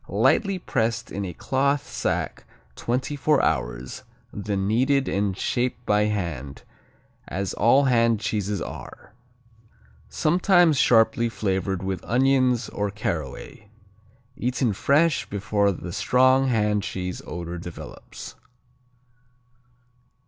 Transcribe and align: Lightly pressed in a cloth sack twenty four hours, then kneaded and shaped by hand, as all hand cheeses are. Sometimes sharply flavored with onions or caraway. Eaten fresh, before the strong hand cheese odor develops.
Lightly 0.09 0.57
pressed 0.57 1.11
in 1.11 1.23
a 1.25 1.33
cloth 1.35 1.85
sack 1.87 2.45
twenty 2.75 3.15
four 3.15 3.39
hours, 3.43 4.01
then 4.33 4.67
kneaded 4.67 5.07
and 5.07 5.37
shaped 5.37 5.85
by 5.85 6.05
hand, 6.05 6.63
as 7.27 7.53
all 7.53 7.83
hand 7.83 8.19
cheeses 8.19 8.63
are. 8.63 9.13
Sometimes 10.09 10.79
sharply 10.79 11.29
flavored 11.29 11.83
with 11.83 12.03
onions 12.03 12.67
or 12.69 12.89
caraway. 12.89 13.69
Eaten 14.35 14.73
fresh, 14.73 15.29
before 15.29 15.71
the 15.71 15.93
strong 15.93 16.47
hand 16.47 16.81
cheese 16.81 17.21
odor 17.27 17.59
develops. 17.59 18.33